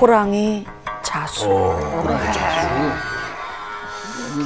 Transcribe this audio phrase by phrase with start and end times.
[0.00, 0.64] 호랑이
[1.02, 1.48] 자수.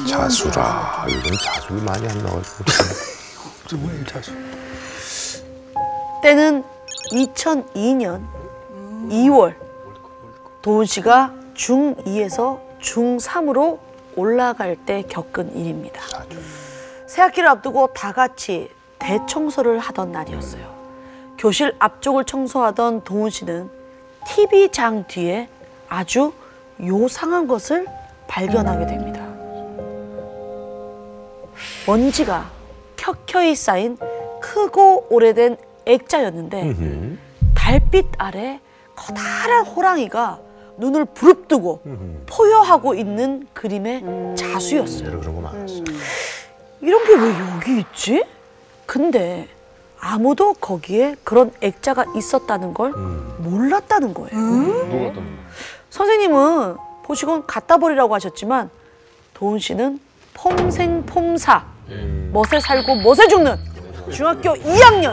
[0.09, 1.05] 자수라.
[1.09, 2.65] 요즘 자수이 많이 안 나와가지고.
[6.23, 6.65] 때는
[7.11, 8.27] 2002년
[9.11, 9.55] 2월
[10.63, 13.79] 도훈 씨가 중2에서 중3으로
[14.17, 16.01] 올라갈 때 겪은 일입니다.
[17.07, 20.73] 새학기를 앞두고 다 같이 대청소를 하던 날이었어요.
[21.37, 23.82] 교실 앞쪽을 청소하던 도훈 씨는
[24.27, 25.49] TV장 뒤에
[25.89, 26.33] 아주
[26.85, 27.87] 요상한 것을
[28.29, 29.21] 발견하게 됩니다.
[31.87, 32.51] 먼지가
[32.97, 33.99] 켜켜이 쌓인
[34.41, 37.17] 크고 오래된 액자였는데
[37.55, 38.61] 달빛 아래
[38.97, 40.41] 커다란 호랑이가
[40.79, 41.83] 눈을 부릅뜨고
[42.27, 44.05] 포효하고 있는 그림의
[44.37, 45.21] 자수였어요.
[45.21, 45.83] 거 많았어.
[46.81, 48.25] 이런 게 왜 여기 있지?
[48.87, 49.49] 근데
[50.13, 52.91] 아무도 거기에 그런 액자가 있었다는 걸
[53.39, 54.31] 몰랐다는 거예요.
[54.37, 55.27] 누가 떴나?
[55.91, 58.69] 선생님은 보시곤 갖다 버리라고 하셨지만
[59.33, 60.01] 도훈 씨는
[60.35, 61.65] 폼생폼사
[62.33, 63.57] 멋에 살고 멋에 죽는
[64.11, 65.13] 중학교 2학년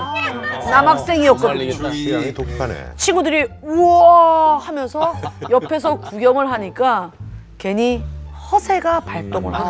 [0.71, 1.91] 남학생이었거든요.
[1.91, 2.93] 취향이 독하네.
[2.97, 5.13] 친구들이 우와 하면서
[5.51, 7.11] 옆에서 구경을 하니까
[7.59, 8.03] 괜히
[8.51, 9.63] 허세가 발동을 한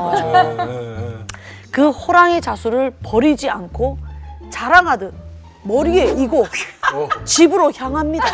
[0.56, 1.26] 거죠.
[1.72, 3.98] 그 호랑이 자수를 버리지 않고
[4.50, 5.14] 자랑하듯
[5.64, 6.46] 머리에 이고
[7.26, 8.26] 집으로 향합니다.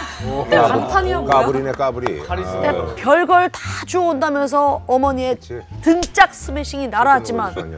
[0.49, 1.33] 방탄이야 뭐야?
[1.33, 2.19] 까불이네 까불이.
[2.19, 5.61] 근데 별걸 다 주워온다면서 어머니의 그치.
[5.81, 7.77] 등짝 스매싱이 날아왔지만 네.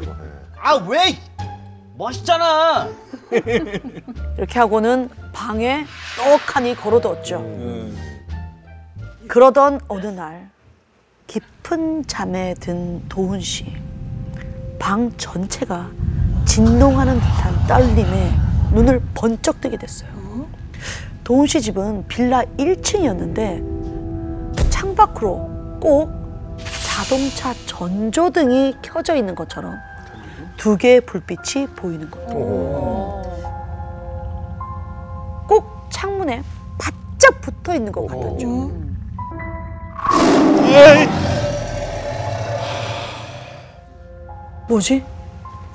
[0.60, 1.18] 아 왜?
[1.98, 2.90] 멋있잖아.
[4.38, 5.86] 이렇게 하고는 방에
[6.18, 7.44] 떡하니 걸어뒀죠.
[9.28, 10.50] 그러던 어느 날
[11.28, 13.76] 깊은 잠에 든 도훈 씨.
[14.78, 15.90] 방 전체가
[16.48, 18.31] 진동하는 듯한 떨림에
[18.72, 20.09] 눈을 번쩍 뜨게 됐어요.
[21.23, 23.78] 도훈 씨 집은 빌라 1층이었는데
[24.72, 26.09] 창밖으로 꼭
[26.86, 29.75] 자동차 전조등이 켜져 있는 것처럼
[30.58, 32.34] 두 개의 불빛이 보이는 겁니다.
[35.47, 36.41] 꼭 창문에
[36.78, 38.72] 바짝 붙어 있는 것 같았죠.
[44.68, 45.03] 뭐지?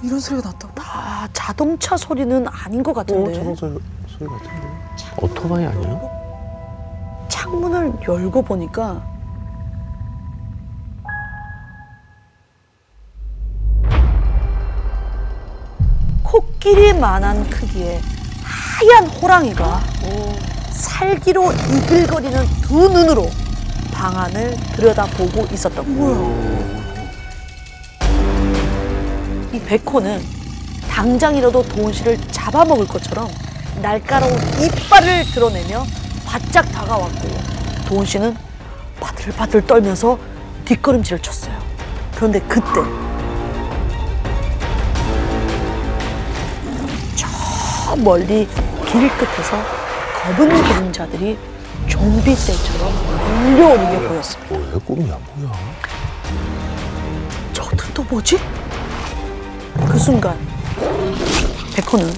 [0.02, 0.74] 이런 소리가 났다고?
[0.80, 3.32] 아, 자동차 소리는 아닌 것 같은데.
[3.34, 3.66] 자동차
[4.08, 4.72] 소리 같은데.
[5.20, 6.00] 오토바이 아니야?
[7.28, 9.02] 창문을 열고 보니까
[16.22, 18.00] 코끼리만한 크기의
[18.42, 19.80] 하얀 호랑이가
[20.70, 23.28] 살기로 이글거리는 두 눈으로
[23.92, 26.81] 방 안을 들여다보고 있었던 거예요.
[29.52, 30.22] 이 백호는
[30.90, 33.28] 당장이라도 도훈 씨를 잡아먹을 것처럼
[33.82, 35.84] 날카로운 이빨을 드러내며
[36.24, 37.28] 바짝 다가왔고
[37.86, 38.34] 도훈 씨는
[39.00, 40.18] 바들바들 떨면서
[40.64, 41.58] 뒷걸음질을 쳤어요.
[42.14, 42.80] 그런데 그때
[47.16, 48.48] 저 멀리
[48.86, 49.62] 길 끝에서
[50.22, 51.38] 검은 그림자들이
[51.88, 52.92] 좀비 떼처럼
[53.44, 54.56] 밀려오는 게 보였습니다.
[54.72, 55.52] 왜 꿈이야 뭐야?
[57.52, 58.38] 저것은 또 뭐지?
[59.92, 60.38] 그 순간
[61.76, 62.10] 백호는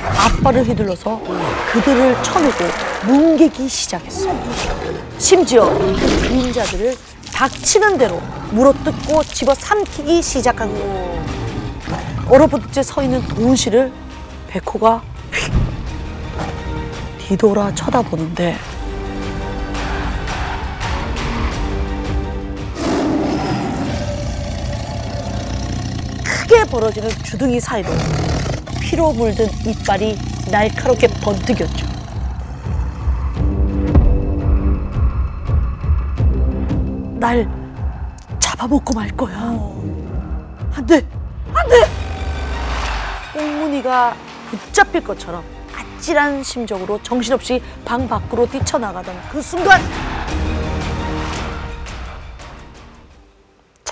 [0.00, 1.20] 앞발을 휘둘러서
[1.72, 2.64] 그들을 쳐내고
[3.04, 4.34] 뭉개기 시작했어요.
[5.18, 6.96] 심지어 그 그림자들을
[7.34, 8.18] 닥치는 대로
[8.50, 11.26] 물어뜯고 집어 삼키기 시작한 거예요.
[12.30, 13.92] 얼어붙은 채서 있는 도훈 씨를
[14.48, 15.02] 백호가
[15.32, 15.52] 휙
[17.28, 18.56] 뒤돌아 쳐다보는데
[26.56, 27.90] 크게 벌어지는 주둥이 사이로
[28.80, 30.18] 피로 물든 이빨이
[30.50, 31.86] 날카롭게 번뜩였죠.
[37.20, 37.46] 날
[38.38, 39.36] 잡아먹고 말 거야.
[40.72, 41.06] 안 돼!
[41.52, 41.74] 안 돼!
[43.34, 44.16] 꽁무니가
[44.48, 45.44] 붙잡힐 것처럼
[45.74, 49.78] 아찔한 심정으로 정신없이 방 밖으로 뛰쳐나가던 그 순간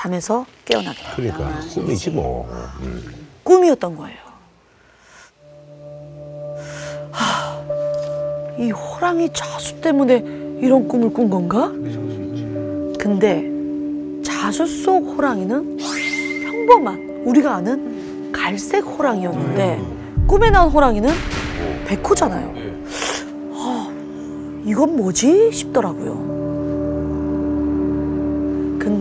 [0.05, 1.39] 잠에서 깨어나게 됩니다.
[1.39, 2.47] 그러니까 꿈이지 뭐.
[3.43, 4.19] 꿈이었던 거예요.
[7.11, 7.59] 하,
[8.59, 10.19] 이 호랑이 자수 때문에
[10.61, 11.69] 이런 꿈을 꾼 건가?
[12.99, 13.51] 근데
[14.23, 21.09] 자수 속 호랑이는 평범한 우리가 아는 갈색 호랑이였는데 꿈에 나온 호랑이는
[21.87, 22.55] 백호잖아요.
[23.55, 26.34] 아, 이건 뭐지 싶더라고요.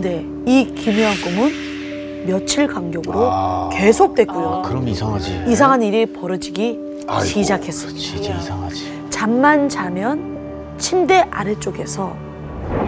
[0.04, 4.60] 근데 이 기묘한 꿈은 며칠 간격으로 계속됐고요.
[4.66, 5.44] 그럼 이상하지.
[5.48, 6.78] 이상한 일이 벌어지기
[7.22, 7.98] 시작했습니다.
[7.98, 9.08] 진짜 이상하지.
[9.08, 12.14] 잠만 자면 침대 아래쪽에서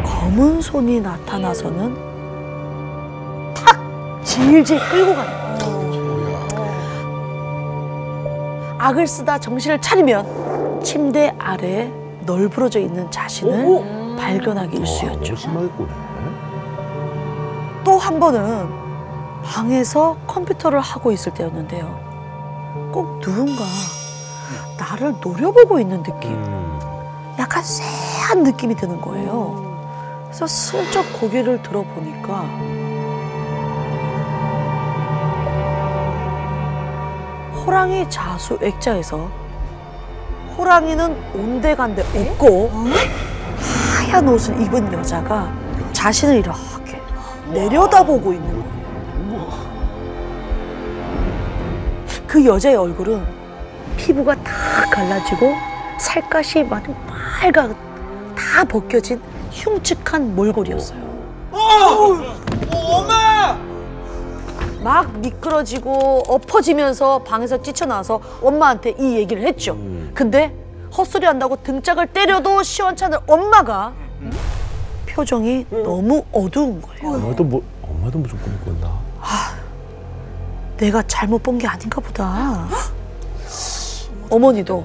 [0.05, 1.95] 검은 손이 나타나서는
[3.55, 3.81] 탁
[4.23, 6.47] 질질 끌고 가는 거예요.
[8.79, 11.91] 악을 쓰다 정신을 차리면 침대 아래에
[12.27, 15.35] 널브러져 있는 자신을 발견하기 일쑤였죠.
[15.79, 16.06] 꼬네.
[18.07, 18.69] 또한 번은
[19.43, 22.91] 방에서 컴퓨터를 하고 있을 때였는데요.
[22.93, 23.65] 꼭 누군가
[24.79, 26.79] 나를 노려보고 있는 느낌, 음.
[27.37, 29.61] 약간 쎄한 느낌이 드는 거예요.
[30.25, 32.43] 그래서 슬쩍 고개를 들어보니까
[37.65, 39.29] 호랑이 자수 액자에서
[40.57, 42.71] 호랑이는 온데간데 없고
[43.99, 45.53] 하얀 옷을 입은 여자가
[45.93, 46.76] 자신을 이렇게
[47.53, 48.67] 내려다보고 있는 거예요.
[52.27, 53.25] 그 여자의 얼굴은
[53.97, 54.53] 피부가 다
[54.93, 55.55] 갈라지고
[55.99, 56.87] 살갗이 많이
[57.41, 57.75] 빨갛
[58.35, 59.21] 다 벗겨진
[59.51, 61.07] 흉측한 몰골이었어요.
[62.73, 63.57] 엄마!
[64.83, 69.73] 막 미끄러지고 엎어지면서 방에서 뛰쳐나와서 엄마한테 이 얘기를 했죠.
[69.73, 70.11] 음.
[70.15, 70.55] 근데
[70.97, 73.93] 헛소리 한다고 등짝을 때려도 시원찮을 엄마가
[75.21, 77.15] 표정이 너무 어두운 거예요.
[77.17, 79.01] 엄마도 뭐 엄마도 무슨 꿈을 꿨나?
[80.77, 82.69] 내가 잘못 본 게 아닌가 보다.
[84.29, 84.85] 어머니도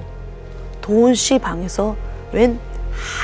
[0.80, 1.94] 도훈 씨 방에서
[2.32, 2.58] 웬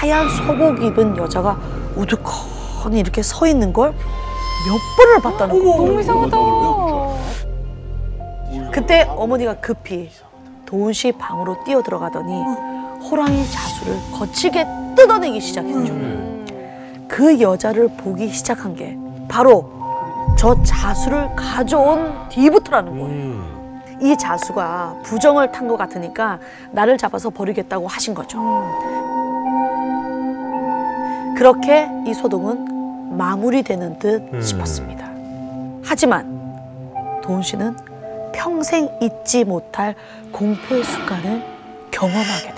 [0.02, 1.58] 하얀 소복 입은 여자가
[1.96, 3.94] 우두커니 이렇게 서 있는 걸
[4.66, 5.76] 몇 번을 봤다는 거예요.
[5.76, 6.36] 너무 이상하다.
[8.72, 10.10] 그때 어머니가 급히
[10.66, 12.42] 도훈 씨 방으로 뛰어 들어가더니
[13.08, 14.66] 호랑이 자수를 거칠게
[14.96, 15.94] 뜯어내기 시작했죠.
[17.18, 19.68] 그 여자를 보기 시작한 게 바로
[20.38, 23.08] 저 자수를 가져온 뒤부터라는 거예요.
[23.08, 23.80] 음.
[24.00, 26.38] 이 자수가 부정을 탄 것 같으니까
[26.70, 28.38] 나를 잡아서 버리겠다고 하신 거죠.
[31.36, 34.40] 그렇게 이 소동은 마무리되는 듯 음.
[34.40, 35.10] 싶었습니다.
[35.84, 36.54] 하지만
[37.24, 37.76] 도훈 씨는
[38.32, 39.96] 평생 잊지 못할
[40.30, 41.42] 공포의 순간을
[41.90, 42.57] 경험하게 됩니다.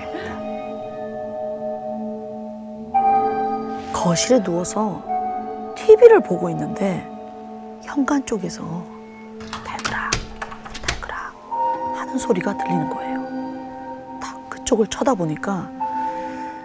[4.01, 5.03] 거실에 누워서
[5.77, 7.07] TV를 보고 있는데
[7.83, 8.63] 현관 쪽에서
[9.63, 10.11] 달그락
[10.81, 14.19] 달그락 하는 소리가 들리는 거예요.
[14.19, 15.71] 딱 그쪽을 쳐다보니까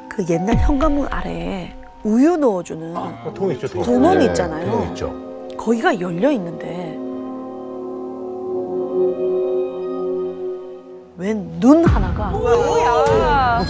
[0.08, 2.94] 그 옛날 현관문 아래에 우유 넣어주는
[3.34, 3.82] 통 있죠, 통.
[3.82, 4.72] 구멍이 네, 있잖아요.
[4.72, 5.58] 통 있죠.
[5.58, 6.75] 거기가 열려 있는데
[11.18, 13.64] 웬 눈 하나가 뭐야.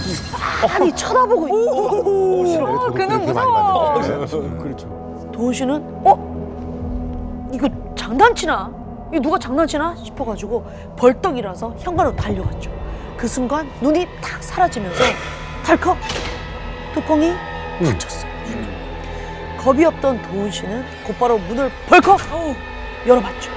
[0.68, 2.62] 아니 쳐다보고 있는.
[2.66, 3.94] 어, 그는 무서워.
[4.58, 5.30] 그렇죠.
[5.32, 8.70] 도훈 씨는 어 이거 장난치나
[9.12, 10.64] 이거 누가 장난치나 싶어가지고
[10.96, 12.70] 벌떡 일어서 현관으로 달려갔죠.
[13.16, 15.04] 그 순간 눈이 탁 사라지면서
[15.64, 15.96] 덜컥
[16.94, 17.32] 뚜껑이
[17.78, 18.26] 닫혔어요.
[19.58, 22.18] 겁이 없던 도훈 씨는 곧바로 문을 벌컥
[23.06, 23.50] 열어봤죠.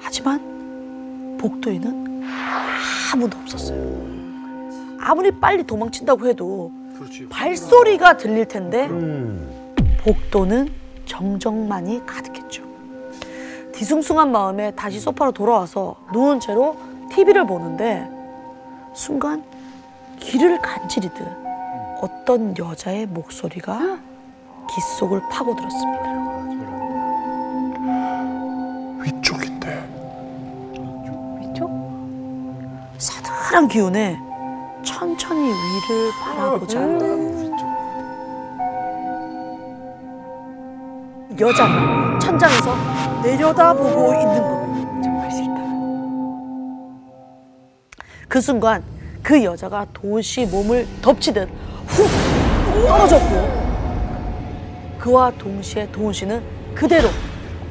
[0.00, 0.55] 하지만
[1.38, 2.22] 복도에는
[3.12, 3.78] 아무도 없었어요.
[5.00, 6.72] 아무리 빨리 도망친다고 해도
[7.30, 9.74] 발소리가 들릴 텐데 음.
[10.00, 10.70] 복도는
[11.04, 12.64] 정적만이 가득했죠.
[13.72, 16.76] 뒤숭숭한 마음에 다시 소파로 돌아와서 누운 채로
[17.10, 18.08] TV를 보는데
[18.94, 19.44] 순간
[20.18, 21.26] 귀를 간지리듯
[22.00, 23.98] 어떤 여자의 목소리가
[24.70, 26.35] 귀 속을 파고들었습니다.
[33.56, 34.20] 서늘한 기운에
[34.84, 36.78] 천천히 위를 바라보자
[41.40, 42.76] 여자가 천장에서
[43.22, 45.02] 내려다보고 있는 겁니다.
[45.02, 45.54] 정말 싫다.
[48.28, 48.82] 그 순간
[49.22, 51.48] 그 여자가 도훈 씨 몸을 덮치듯
[51.86, 52.06] 훅
[52.86, 53.66] 떨어졌고
[54.98, 56.42] 그와 동시에 도훈 씨는
[56.74, 57.08] 그대로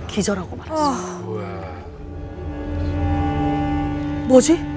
[0.07, 1.25] 기절하고 말았어요.
[4.27, 4.74] 뭐지?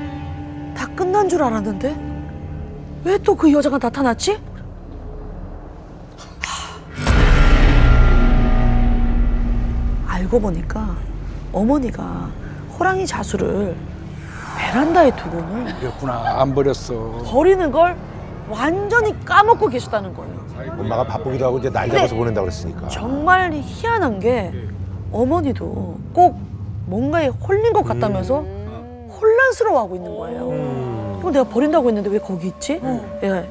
[0.79, 1.97] 다 끝난 줄 알았는데
[3.05, 4.39] 왜 또 그 여자가 나타났지?
[10.07, 10.15] 하...
[10.15, 10.97] 알고 보니까
[11.53, 12.29] 어머니가
[12.79, 13.75] 호랑이 자수를
[14.57, 17.97] 베란다에 두고는 그랬구나 안 버렸어 버리는 걸
[18.49, 20.39] 완전히 까먹고 계셨다는 거예요.
[20.79, 22.89] 엄마가 바쁘기도 하고 이제 날 잡아서 보낸다고 그랬으니까.
[22.89, 24.53] 정말 희한한 게
[25.13, 26.41] 어머니도 꼭
[26.87, 28.45] 뭔가에 홀린 것 같다면서
[29.21, 30.49] 혼란스러워하고 있는 거예요.
[30.51, 31.17] 음.
[31.21, 32.81] 이거 내가 버린다고 했는데 왜 거기 있지?
[33.23, 33.49] 예.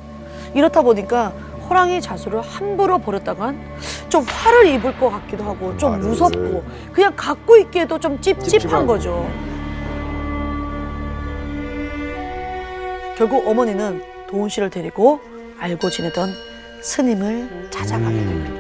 [0.54, 1.34] 이렇다 보니까
[1.70, 3.60] 호랑이 자수를 함부로 버렸다간
[4.08, 6.06] 좀 화를 입을 것 같기도 하고 좀 말을.
[6.06, 8.88] 무섭고 그냥 갖고 있기에도 좀 찝찝한.
[8.88, 9.28] 거죠.
[13.18, 15.20] 결국 어머니는 도훈 씨를 데리고
[15.60, 16.30] 알고 지내던
[16.82, 18.52] 스님을 찾아가게 됩니다.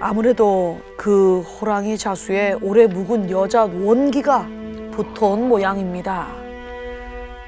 [0.00, 4.48] 아무래도 그 호랑이 자수에 오래 묵은 여자 원기가
[4.92, 6.28] 붙어온 모양입니다.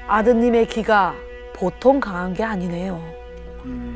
[0.07, 1.13] 아드님의 기가
[1.53, 2.99] 보통 강한 게 아니네요.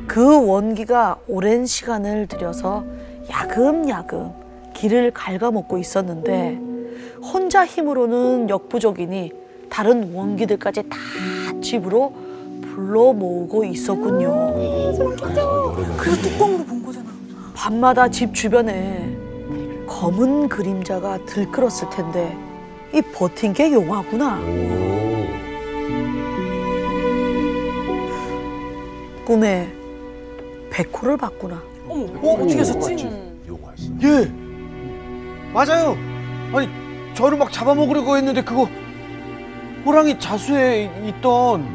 [0.08, 2.86] 그 원기가 오랜 시간을 들여서
[3.29, 4.32] 야금야금
[4.74, 6.60] 길을 갉아먹고 있었는데
[7.22, 9.34] 혼자 힘으로는 역부족이니
[9.70, 10.98] 다른 원기들까지 다
[11.62, 12.13] 집으로
[12.74, 14.53] 불러 모으고 있었군요.
[15.98, 17.08] 그래서 뚜껑으로 본 거잖아.
[17.53, 19.18] 밤마다 집 주변에
[19.86, 22.49] 검은 그림자가 들끓었을 텐데
[22.93, 24.39] 이 버틴 게 용화구나.
[29.25, 29.72] 꿈에
[30.72, 31.62] 백호를 봤구나.
[31.88, 33.08] 어머, 어, 어떻게 하셨지?
[34.03, 34.31] 예.
[35.53, 35.96] 맞아요.
[36.53, 36.67] 아니
[37.13, 38.67] 저를 막 잡아먹으려고 했는데 그거
[39.86, 41.67] 호랑이 자수에 있던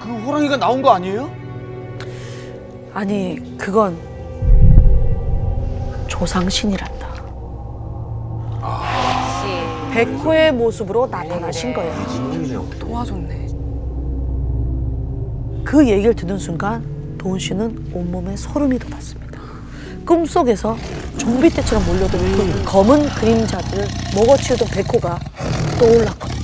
[0.00, 1.30] 그 호랑이가 나온 거 아니에요?
[2.94, 3.98] 아니 그건
[6.06, 6.97] 조상신이란다.
[6.97, 6.97] 역시.
[9.92, 12.68] 백호의 모습으로 나타나신 거예요.
[12.78, 13.48] 도와줬네.
[15.64, 16.82] 그 얘기를 듣는 순간
[17.18, 19.38] 도훈 씨는 온몸에 소름이 돋았습니다.
[20.06, 20.76] 꿈속에서
[21.18, 25.18] 좀비 떼처럼 몰려드는 그 검은 그림자들을 먹어치우던 백호가
[25.78, 26.38] 떠올랐거든요.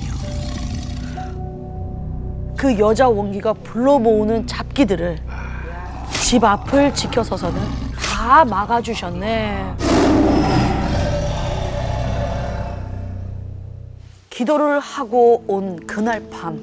[2.56, 5.18] 그 여자 원기가 불러 모으는 잡기들을
[6.22, 7.58] 집 앞을 지켜서서는
[7.96, 9.74] 다 막아주셨네.
[14.35, 16.61] 기도를 하고 온 그날 밤,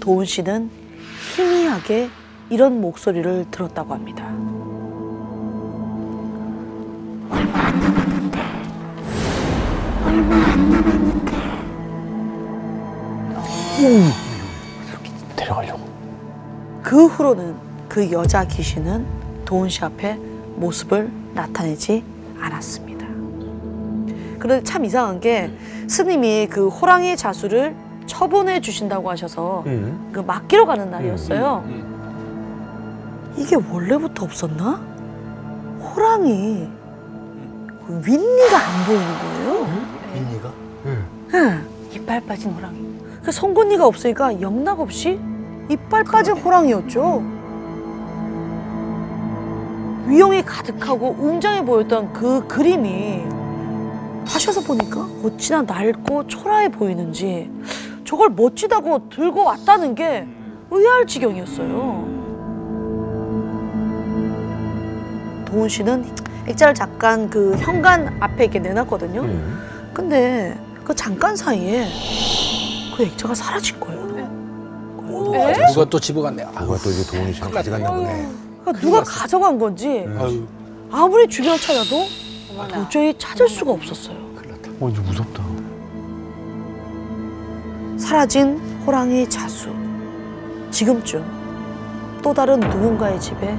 [0.00, 0.70] 도훈 씨는
[1.36, 2.08] 희미하게
[2.48, 4.24] 이런 목소리를 들었다고 합니다.
[15.36, 15.80] 데려가려고.
[16.82, 17.54] 그 후로는
[17.86, 19.04] 그 여자 귀신은
[19.44, 20.14] 도훈 씨 앞에
[20.56, 22.02] 모습을 나타내지
[22.40, 23.06] 않았습니다.
[24.38, 25.50] 그런데 참 이상한 게
[25.86, 27.74] 스님이 그 호랑이 자수를
[28.06, 30.10] 처분해 주신다고 하셔서 응.
[30.12, 31.62] 그 맡기러 가는 날이었어요.
[31.66, 33.32] 음.
[33.36, 34.80] 이게 원래부터 없었나?
[35.80, 36.68] 호랑이
[37.86, 39.66] 그 윗니가 안 보이는 거예요.
[40.14, 40.52] 민니가?
[40.86, 41.66] 응.
[41.92, 42.78] 이빨 빠진 호랑이.
[43.22, 45.18] 그 송곳니가 없으니까 영락 없이
[45.70, 47.22] 이빨 빠진 호랑이였죠.
[50.06, 53.24] 위용이 가득하고 웅장해 보였던 그 그림이
[54.26, 57.50] 하셔서 보니까 어찌나 낡고 초라해 보이는지
[58.04, 60.26] 저걸 멋지다고 들고 왔다는 게
[60.70, 62.24] 의아할 지경이었어요.
[65.46, 66.04] 도훈 씨는
[66.46, 69.20] 액자를 잠깐 그 현관 앞에 이렇게 내놨거든요.
[69.22, 69.58] 응.
[69.92, 71.86] 근데 그 잠깐 사이에
[72.96, 74.04] 그 액자가 사라진 거예요.
[75.34, 75.66] 에?
[75.72, 76.44] 누가 또 집어갔네.
[76.54, 78.28] 아, 그거 또 이제 도훈이 씨랑 가져갔나 보네.
[78.62, 80.44] 그러니까 누가 가져간 건지 아유,
[80.90, 82.04] 아무리 주변 찾아도.
[82.68, 84.24] 도저히 찾을 수가 없었어요.
[84.80, 85.42] 어 이제 무섭다.
[87.98, 89.72] 사라진 호랑이 자수.
[90.70, 93.56] 지금쯤 또 다른 누군가의 집에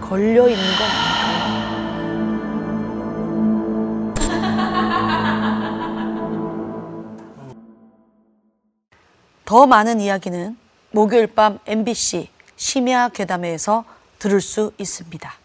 [0.00, 1.44] 걸려 있는 건 아닐까요?
[9.44, 10.56] 더 많은 이야기는
[10.92, 13.84] 목요일 밤 MBC 심야 괴담회에서
[14.18, 15.43] 들을 수 있습니다.